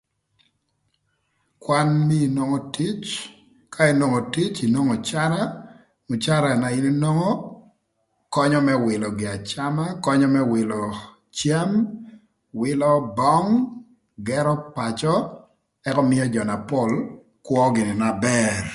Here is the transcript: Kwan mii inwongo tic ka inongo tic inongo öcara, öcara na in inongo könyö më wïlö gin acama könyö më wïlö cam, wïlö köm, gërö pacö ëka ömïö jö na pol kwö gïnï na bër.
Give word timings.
Kwan 1.63 1.89
mii 2.07 2.21
inwongo 2.27 2.59
tic 2.75 3.01
ka 3.73 3.81
inongo 3.91 4.19
tic 4.33 4.53
inongo 4.67 4.93
öcara, 4.99 5.41
öcara 6.13 6.49
na 6.61 6.67
in 6.77 6.87
inongo 6.93 7.29
könyö 8.33 8.59
më 8.67 8.73
wïlö 8.85 9.07
gin 9.19 9.31
acama 9.37 9.85
könyö 10.05 10.27
më 10.35 10.41
wïlö 10.51 10.79
cam, 11.37 11.71
wïlö 12.59 12.89
köm, 13.19 13.47
gërö 14.27 14.53
pacö 14.75 15.15
ëka 15.87 16.01
ömïö 16.03 16.25
jö 16.33 16.41
na 16.49 16.55
pol 16.69 16.91
kwö 17.45 17.63
gïnï 17.75 17.93
na 18.01 18.09
bër. 18.25 18.63